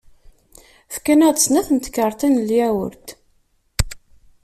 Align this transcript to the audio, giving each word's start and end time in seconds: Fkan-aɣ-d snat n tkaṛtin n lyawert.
Fkan-aɣ-d 0.93 1.39
snat 1.45 1.67
n 1.71 1.77
tkaṛtin 1.79 2.33
n 2.41 2.45
lyawert. 2.47 3.07